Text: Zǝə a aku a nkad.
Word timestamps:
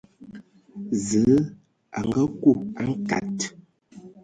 Zǝə 1.05 1.37
a 1.99 2.01
aku 2.23 2.51
a 2.79 2.83
nkad. 2.91 3.37